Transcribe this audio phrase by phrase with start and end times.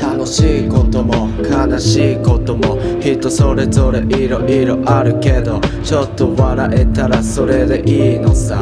[0.00, 8.60] 楽しいことも悲しいことも人それぞれいろいろあるけどちょっと笑えたらそれでいいのさ。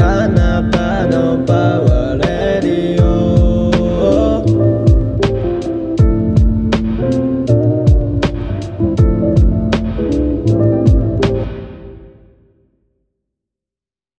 [0.00, 3.10] 七夕のパワーレディオ。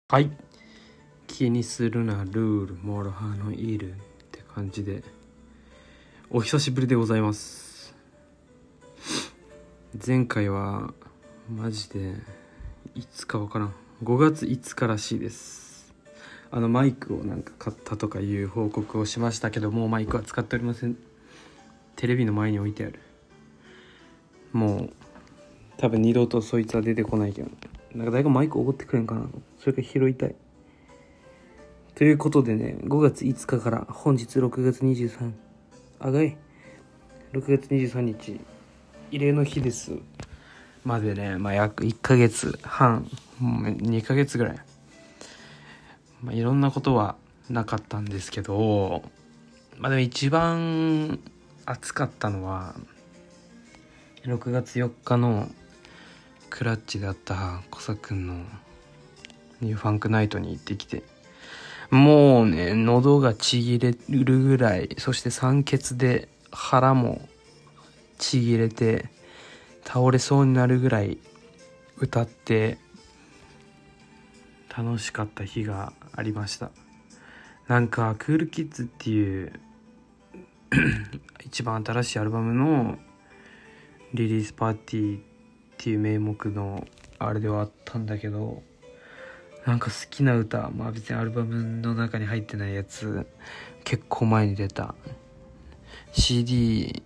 [0.08, 0.30] はい
[1.42, 3.96] 気にするなルールモロハのいるっ
[4.32, 5.02] て感じで。
[6.30, 7.96] お久しぶりでございます。
[10.06, 10.94] 前回は
[11.52, 12.14] マジで
[12.94, 13.74] いつかわからん。
[14.04, 15.96] 5月5日らしいです。
[16.52, 20.96] あのマイクをなんか買ったとかいう報告をしましたけどもうマイクは使っておりません。
[21.96, 23.00] テレビの前に置いてある。
[24.54, 24.94] もう
[25.78, 27.50] 多分二度とそいつは出てこないけど。
[27.96, 29.28] なんか誰かマイクおごってくれんかな。
[29.60, 30.36] それか拾いたい。
[32.02, 35.34] ということでね5月5日から本日6月23
[36.00, 36.36] あがい
[37.32, 38.42] 6月23日
[39.12, 39.92] 慰霊の日です。
[40.84, 43.08] までねまあ約1ヶ月半
[43.40, 44.56] 2ヶ月ぐらい。
[46.24, 47.18] まあいろんなことは
[47.52, 49.04] なかったんですけど
[49.78, 51.20] まあでも一番
[51.68, 52.74] 暑かったのは
[54.24, 55.52] 6月4日の
[56.50, 58.44] クラッチであったコサ君の
[59.62, 61.04] ニューファンクナイトに行ってきて
[61.92, 67.22] もうね喉がちぎれるぐらいそして酸欠で腹も
[68.18, 69.10] ちぎれて
[69.84, 71.18] 倒れそうになるぐらい
[71.98, 72.78] 歌って
[74.76, 76.72] 楽しかった日がありました。
[77.68, 79.60] なんかクールキッズっていう
[81.46, 82.98] 一番新しいアルバムの
[84.14, 85.22] リリースパーティーっ
[85.78, 86.88] ていう名目の
[87.20, 88.64] あれではあったんだけど
[89.66, 93.26] なんか好きな歌まあ別にアルバムの中に入ってないやつ
[93.84, 94.96] 結構前に出た。
[96.14, 97.04] CD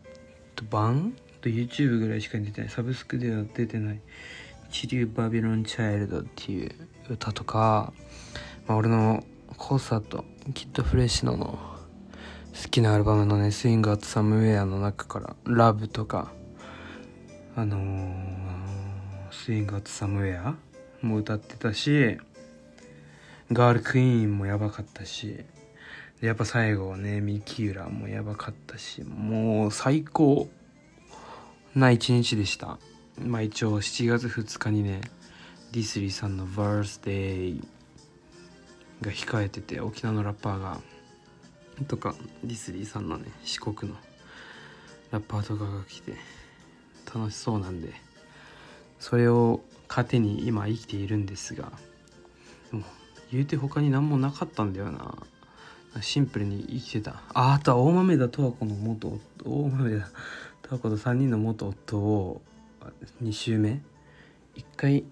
[0.56, 2.70] と版と YouTube ぐらいしか出てない。
[2.70, 4.02] サブスクでは出てない
[4.72, 6.72] 「チリュー・バビロン・チャイルド」っていう
[7.10, 7.94] 歌とか、
[8.68, 9.24] まあ、俺の
[9.58, 11.60] コンサートキッドフレッシュのの
[12.64, 16.32] 好きなアルバムのね「スイング・アット・サムウェア」の中から「ラブ」とか
[17.56, 18.46] あのー
[19.32, 20.56] スイング・アット・サムウェア
[21.02, 22.18] も歌ってたし
[23.52, 25.46] ガール・クイーンもやばかったし
[26.22, 30.50] やっぱ最後ねミキュラもやばかったしもう最高
[31.76, 32.80] な一日でした。
[33.20, 35.02] まあ一応7月2日にね
[35.72, 37.64] ディスリーさんのバースデー
[39.02, 40.82] が控えてて沖縄のラッパーが
[41.88, 43.98] とかディスリーさんのね四国の
[45.12, 46.14] ラッパーとかが来て
[47.14, 47.94] 楽しそうなんで
[49.00, 51.72] それを糧に今生きているんですが
[52.72, 52.84] でも
[53.36, 55.14] 言うて他に何もなかったんだよな。
[56.02, 57.22] シンプルに生きてた。
[57.34, 60.12] ああとは大豆田十和子の元夫大豆田十
[60.72, 62.42] 和子と3人の元夫を
[63.22, 63.82] 2週目
[64.56, 65.04] ？1回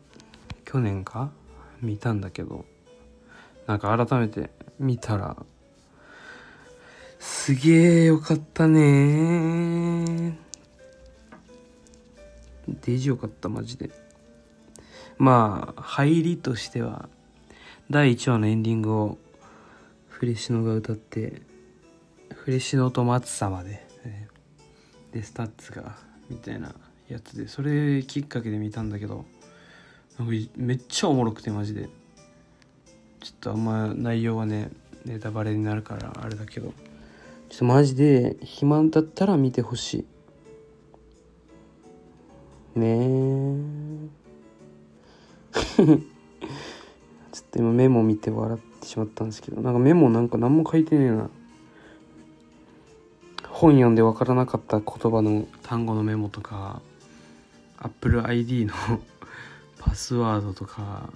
[0.64, 1.32] 去年か？
[1.82, 2.66] 見たんだけど。
[3.68, 5.38] なんか改めて見たら
[7.20, 10.38] すげえよかったね
[12.68, 13.90] デジよかったマジで。
[15.18, 17.08] まあ入りとしては
[17.94, 19.20] 第1話のエンディングを
[20.08, 21.44] フレッシュノが歌って
[22.34, 25.96] フレッシュノと松様で、えーでスタッツが
[26.28, 26.74] みたいな
[27.08, 29.26] やつでそれきっかけで見たんだけど
[30.18, 31.88] なんかめっちゃおもろくてマジで。
[33.20, 34.72] ちょっとあんま内容はね
[35.06, 36.74] ネタバレになるからあれだけど。
[37.50, 40.06] ちょっとマジで暇だったら見てほし
[42.76, 42.80] い。
[42.80, 42.98] ね
[45.78, 46.00] え
[47.34, 51.30] ちょっと今メモ見て笑ってしまったんですけどなんかメモなんか何も書いてねえな。
[53.50, 55.48] 本読んで分からなかった言葉の。
[55.64, 56.82] 単語のメモとか
[57.80, 58.74] AppleID の
[59.80, 61.12] パスワードとか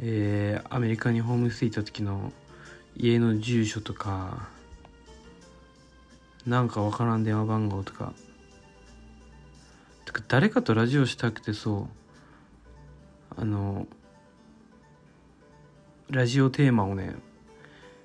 [0.00, 2.32] えー、アメリカにホームステイた時の
[2.96, 4.48] 家の住所とか
[6.46, 8.12] なんか分からん電話番号とか
[10.28, 12.01] 誰かとラジオしたくてそう。
[13.36, 13.86] あの
[16.10, 17.14] ラジオテーマをね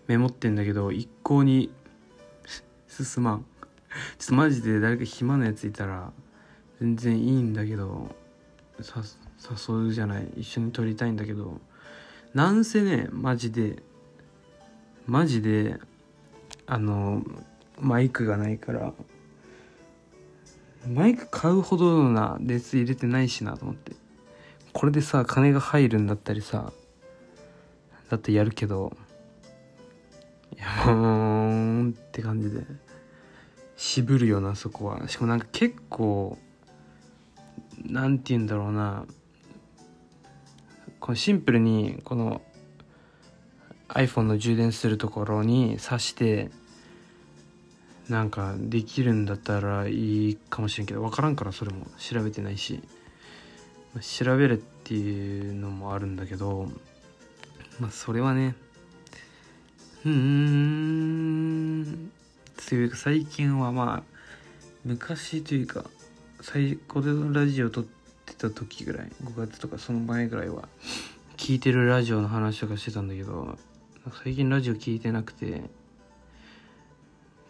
[0.07, 1.69] メモってんだけど一向に
[2.87, 3.45] 進まん。
[4.17, 6.11] ちょっとマジで誰か暇なやついたら
[6.79, 8.15] 全然いいんだけど
[8.79, 10.27] 誘うじゃない。
[10.37, 11.59] 一緒に撮りたいんだけど
[12.33, 13.83] なんせねマジで
[15.05, 15.77] マジで
[16.65, 17.23] あの
[17.79, 18.93] マイクがないから
[20.87, 23.96] マイク買うほどな熱入れてないしなと思って。
[24.77, 26.71] これでさ金が入るんだったりさ
[28.11, 28.95] だってやるけど
[30.55, 32.61] いやもうって感じで
[33.75, 36.37] 渋るよなそこはしかもなんか結構
[37.87, 39.05] なんて言うんだろうな
[40.99, 42.43] このシンプルにこの
[43.87, 46.51] iPhone の充電するところに挿して
[48.09, 52.83] なんかできるんだったらいいかもしれんけど分からんからそれも調べてないし
[53.99, 56.69] 調べるっていうのもあるんだけど
[57.79, 58.55] まあそれはね
[60.05, 62.11] うーん
[62.67, 64.17] というか最近はまあ
[64.85, 65.85] 昔というか
[66.41, 67.85] 最高でラジオ撮っ
[68.25, 70.67] てた時ぐらい5月とかその前ぐらいは
[71.35, 73.57] 聞いてるラジオの話とかしてたんだけど
[74.23, 75.63] 最近ラジオ聞いてなくて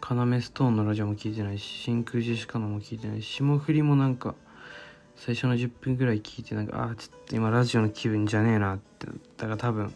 [0.00, 4.34] 要ストーンのラジオも聞いてないし真空ジェシカのも聞いてないし霜降りもなんか
[5.18, 9.06] 最初の10分ぐらい聞いてなんかああちょっと今ラジオの気分じゃねえなって。
[9.36, 9.92] だから多分ま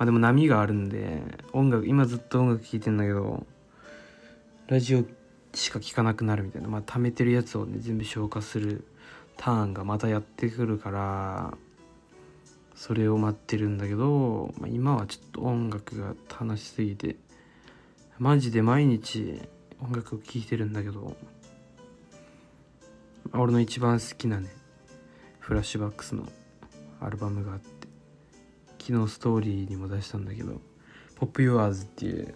[0.00, 1.22] あでも波があるんで
[1.52, 3.46] 音楽今ずっと音楽聴いてんだけど
[4.66, 5.04] ラジオ
[5.54, 6.68] しか聴かなくなるみたいな。
[6.68, 8.84] まあ貯めてるやつをね全部消化する
[9.36, 11.56] ターンがまたやってくるから
[12.74, 17.16] それを待ってるんだけど、まあ、今はちょっと音楽が楽しすぎて
[18.18, 19.40] マジで毎日
[19.80, 21.16] 音楽を聴いてるんだけど
[23.32, 24.48] 俺の一番好きなね
[25.38, 26.24] フラッシュバックスの
[27.00, 27.88] アルバムがあって
[28.78, 30.60] 昨日ストーリーにも出したんだけど
[31.16, 32.34] 「ポップユアーズっていう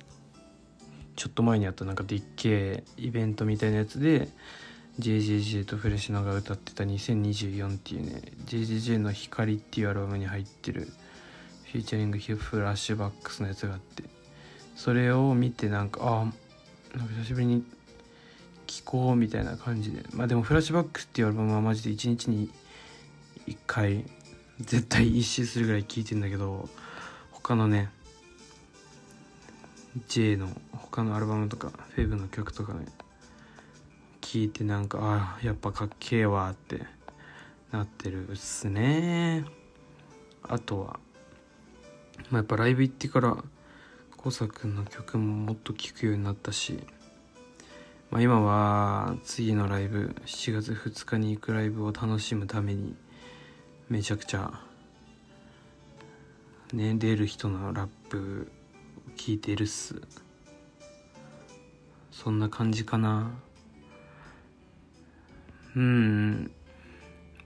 [1.17, 4.29] ちょっと前にあったなんかでっけえイベントみたいなやつで
[4.99, 10.89] JJJ とフレシノが歌ってた2024っていうね JJJ の光っていうアルバムに入ってる
[11.71, 14.05] フィーチャリングフラッシュバックスのやつがあって
[14.75, 17.65] それを見てなんかあなんか久しぶりに
[18.85, 22.51] こうみたいな感じでまあでもフラッシュバックっていうアルバムはマジで1日に
[23.47, 24.05] 1回
[24.61, 26.69] 絶対一周するぐらい聴いてんだけど
[27.31, 27.91] 他のね
[30.09, 32.87] J の他のアルバムとかフェブの曲とかね
[34.21, 36.83] 聞いてなんかああやっぱかっけえわって
[37.73, 39.45] なってるっすね。
[40.43, 41.01] あとは、
[42.31, 43.37] まあ、やっぱライブ行ってから
[44.17, 46.81] コサ君の曲ももっと聴くようになったし、
[48.11, 52.97] まあ、今は次のライブ7月2日に行くライブを楽しむために
[53.89, 54.61] めちゃくちゃ
[56.73, 58.51] ね出る人のラップ
[59.17, 60.03] 聞いてるっす。
[62.11, 63.31] そんな感じかな。
[65.77, 66.51] うん。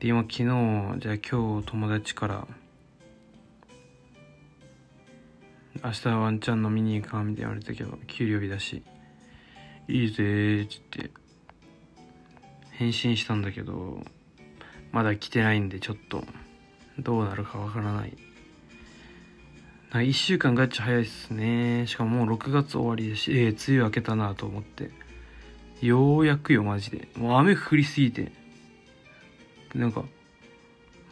[0.00, 2.48] で今昨日じゃあ今日友達から
[5.84, 8.82] 明日ワンチャン飲みに行かんみたいな言われたけど給料日だし。
[9.88, 11.10] いいぜーっつって。
[12.72, 14.02] 返信したんだけど
[14.90, 16.24] まだ来てないんでちょっと。
[16.98, 18.16] どうなるかわからない。
[19.92, 21.86] な1週間ガチ早いっすね。
[21.86, 24.90] しかももう6月終わりだしええー、梅雨明けたなと思って。
[25.80, 27.08] ようやくよマジで。
[27.16, 28.32] もう雨降りすぎて。
[29.74, 30.04] なんか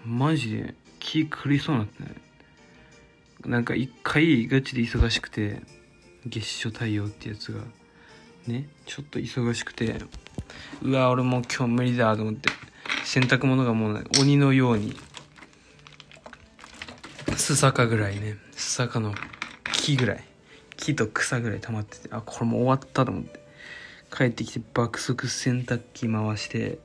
[0.04, 2.14] マジで気狂いそうになってね。
[3.44, 5.62] なんか一回ガチで忙しくて
[6.26, 7.60] 月初対応ってやつが。
[8.46, 9.96] ねちょっと忙しくて。
[10.82, 12.50] うわ俺もう今日無理だと思って。
[13.04, 14.94] 洗濯物がもう、鬼のように。
[17.36, 18.36] スサカぐらいね。
[18.52, 19.14] スサカの
[19.72, 20.24] 木ぐらい。
[20.76, 22.08] 木と草ぐらい溜まってて。
[22.10, 23.42] あこれもう終わったと思って。
[24.12, 26.78] 帰ってきて爆速洗濯機回して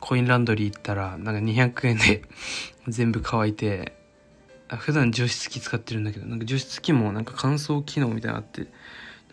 [0.00, 2.22] コインランドリー行ったらなんか200円で
[2.88, 3.92] 全部乾いて
[4.78, 8.66] 普段除湿機使ってるんだけどなんか除湿機もなんか乾燥機能みたいなのあって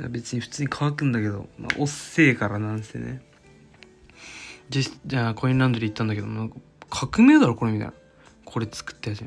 [0.08, 3.22] 別に普通に乾くんだけど、まあ、おっせえからなんせね。
[4.70, 6.56] じゃあコインランドリー行ったんだけどなんか
[6.90, 7.94] 革命だろこれみたいな。
[8.46, 9.24] これ作ったやつ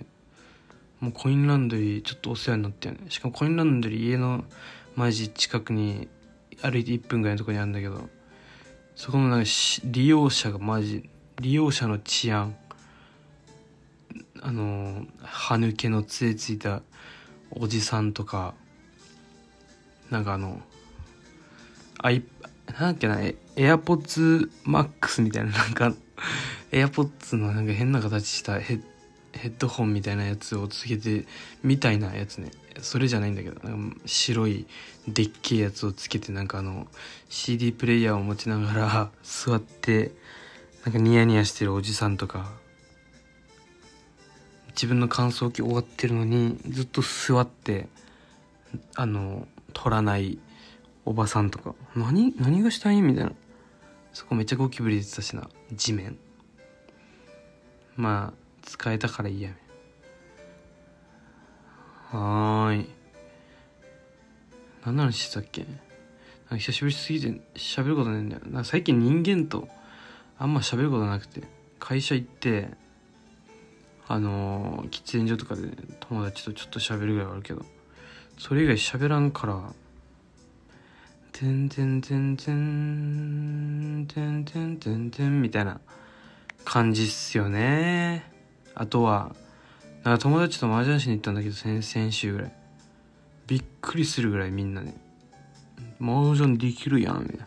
[1.01, 3.01] もうコインランドリーちょっとお世話になったよね。
[3.09, 4.45] しかもコインランドリー家の
[4.97, 6.09] マジ近くに
[6.61, 8.09] 歩いて1分ぐらいのとこにあるんだけど
[8.95, 9.51] そこのなんか
[9.85, 11.09] 利用者がマジ
[11.41, 12.57] 利用者の治安。
[14.45, 16.83] あの歯抜けの杖ついた
[17.53, 18.55] おじさんとか
[20.13, 20.61] なんかあの
[21.99, 22.23] アイ
[22.79, 23.19] なんだっけな
[23.57, 25.95] エアポッツマックスみたいななんか
[26.71, 28.83] エアポッツのなんか変な形したヘッ
[29.33, 31.25] ヘッドホンみたいなやつをつけて
[31.63, 32.51] みたいなやつね。
[32.81, 33.61] それじゃないんだけど
[34.07, 34.67] 白い
[35.07, 36.87] でっけえやつをつけてなんかあの
[37.29, 40.13] CD プレイヤーを持ちながら座って
[40.85, 42.51] なんかニヤニヤしてるおじさんとか
[44.69, 47.89] 自分の乾燥機終わってるのにずっと座って
[48.95, 50.39] あの取らない
[51.05, 53.33] おばさんとか何何がしたいみたいな。
[54.13, 55.49] そこめっちゃゴキブリ出てたしな。
[55.73, 56.19] 地面。
[57.97, 59.51] まあ使えたからいいや。
[62.11, 62.89] はーい。
[64.85, 65.63] 何の話してたっけ？
[65.63, 65.71] なん
[66.51, 68.43] か久しぶりすぎて喋ることないんだよ。
[68.45, 69.69] なんか最近人間と
[70.39, 71.43] あんま喋ることなくて
[71.79, 72.69] 会社行って
[74.09, 75.63] あのー喫煙所とかで
[76.01, 77.65] 友達とちょっと喋るぐらいはあるけど。
[78.39, 79.73] それ以外喋らんから
[81.33, 85.81] 「てんてんてんてんてんてんてんてん」みたいな
[86.65, 88.31] 感じっすよね。
[88.75, 89.35] あとは
[90.05, 92.53] なんか友達と麻雀しに行ったんだけど先々週ぐらい。
[93.47, 94.95] びっくりするぐらいみんなね。
[96.01, 97.47] 麻雀できるやんみたいな。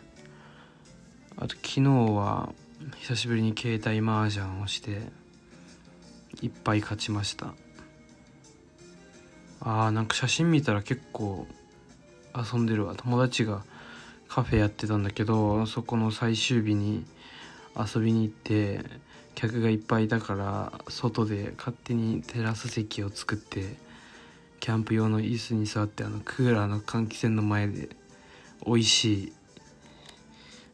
[1.38, 2.52] あと昨日は
[2.98, 5.10] 久しぶりに携帯麻雀をして
[6.40, 7.54] いっぱい勝ちました。
[9.60, 11.46] あーなんか写真見たら結構
[12.34, 12.94] 遊んでるわ。
[12.96, 13.64] 友達が
[14.28, 17.04] カフェやってたんだけどそこの最終日に
[17.76, 18.80] 遊びに行って
[19.34, 23.76] 客がいっぱいいたから外で勝手にテラス席を作って
[24.60, 27.90] キャンプ用の椅子に座ってあのクーラーの換気扇の前で
[28.66, 29.32] 美味しい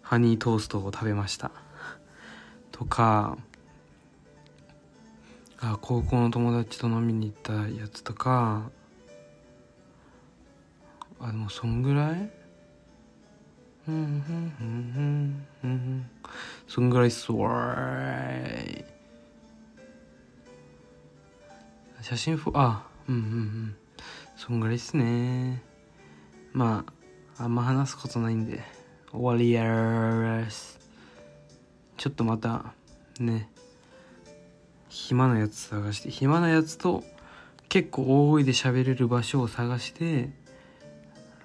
[0.00, 1.50] ハニートーストを食べました。
[2.70, 3.36] とか
[5.64, 8.68] あ高校の友達と飲みに行ったやつとか
[11.20, 12.30] あでもそんぐらい？
[13.88, 16.10] うんうんうんうんうん
[16.66, 17.76] そんぐらいっすわ
[18.66, 18.84] い。
[22.00, 23.76] 写真フォあうんうんうん。
[24.36, 25.62] そんぐらいっすね。
[26.52, 26.84] ま
[27.38, 28.60] ああんま話すことないんで
[29.12, 30.80] 終わりやーす。
[31.96, 32.74] ちょっとまた
[33.20, 33.48] ね
[34.92, 37.02] 暇なやつ探して暇なやつと
[37.70, 40.28] 結構大声で喋れる場所を探して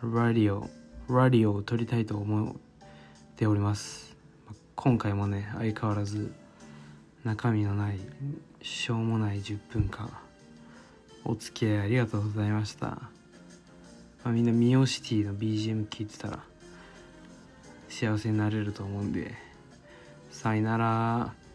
[0.04, 0.70] ラディオ
[1.10, 2.56] ラディオを撮りたいと思っ
[3.38, 4.18] ております。
[4.76, 6.34] 今回もね相変わらず
[7.24, 8.00] 中身のない
[8.62, 10.12] しょうもない10分間
[11.24, 13.10] お付き合いありがとうございました、ま
[14.26, 16.40] あ、みんなミオシティの BGM 聴いてたら
[17.88, 19.34] 幸せになれると思うんで
[20.32, 21.47] さよなら。